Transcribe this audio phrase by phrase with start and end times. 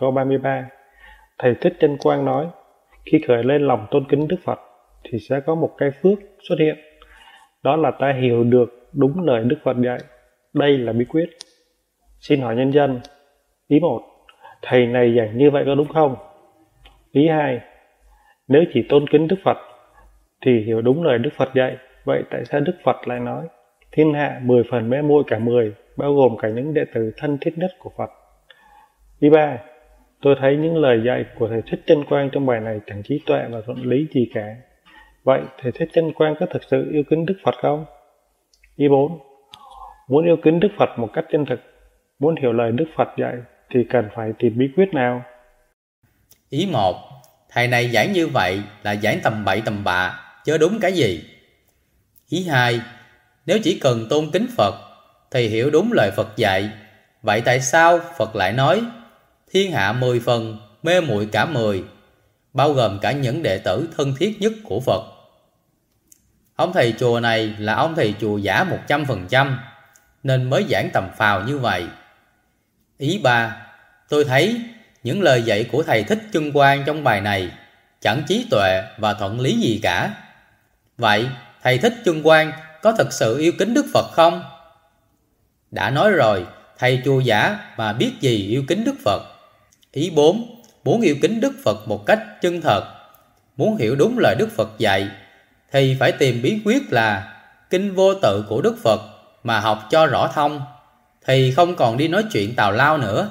[0.00, 0.68] câu 33
[1.38, 2.46] Thầy Thích Chân Quang nói,
[3.06, 4.58] Khi khởi lên lòng tôn kính Đức Phật,
[5.04, 6.18] thì sẽ có một cái phước
[6.48, 6.76] xuất hiện.
[7.62, 9.98] Đó là ta hiểu được đúng lời Đức Phật dạy.
[10.54, 11.28] Đây là bí quyết.
[12.20, 13.00] Xin hỏi nhân dân,
[13.68, 14.02] ý một,
[14.62, 16.16] thầy này giảng như vậy có đúng không?
[17.12, 17.60] Ý hai,
[18.48, 19.56] nếu chỉ tôn kính Đức Phật,
[20.42, 23.46] thì hiểu đúng lời Đức Phật dạy, vậy tại sao Đức Phật lại nói,
[23.92, 27.38] thiên hạ mười phần mê muội cả mười, bao gồm cả những đệ tử thân
[27.40, 28.10] thiết nhất của Phật?
[29.20, 29.58] Ý ba
[30.22, 33.20] tôi thấy những lời dạy của thầy thích chân quang trong bài này chẳng trí
[33.26, 34.56] tuệ và thuận lý gì cả.
[35.24, 37.84] Vậy, thầy thích chân quang có thực sự yêu kính đức phật không?
[38.76, 39.18] Ý bốn,
[40.08, 41.60] muốn yêu kính đức phật một cách chân thực,
[42.18, 43.34] muốn hiểu lời đức phật dạy
[43.70, 45.22] thì cần phải tìm bí quyết nào?
[46.50, 46.96] Ý một,
[47.50, 51.24] thầy này giảng như vậy là giảng tầm bậy tầm bạ, chớ đúng cái gì?
[52.28, 52.80] Ý hai,
[53.46, 54.74] nếu chỉ cần tôn kính phật
[55.30, 56.70] thì hiểu đúng lời phật dạy,
[57.22, 58.82] vậy tại sao phật lại nói
[59.50, 61.84] thiên hạ mười phần, mê muội cả mười,
[62.52, 65.02] bao gồm cả những đệ tử thân thiết nhất của phật.
[66.56, 69.60] Ông thầy chùa này là ông thầy chùa giả một trăm phần trăm,
[70.22, 71.86] nên mới giảng tầm phào như vậy.
[72.98, 73.66] Ý ba,
[74.08, 74.60] tôi thấy
[75.02, 77.50] những lời dạy của thầy thích chân quan trong bài này
[78.00, 80.14] chẳng trí tuệ và thuận lý gì cả.
[80.98, 81.28] Vậy,
[81.62, 82.52] thầy thích chân quan
[82.82, 84.44] có thật sự yêu kính đức phật không?
[85.70, 86.46] Đã nói rồi,
[86.78, 89.37] thầy chùa giả mà biết gì yêu kính đức phật?
[89.92, 90.62] Ý 4.
[90.84, 92.82] Muốn yêu kính Đức Phật một cách chân thật,
[93.56, 95.08] muốn hiểu đúng lời Đức Phật dạy,
[95.72, 97.34] thì phải tìm bí quyết là
[97.70, 99.00] kinh vô tự của Đức Phật
[99.44, 100.60] mà học cho rõ thông,
[101.26, 103.30] thì không còn đi nói chuyện tào lao nữa.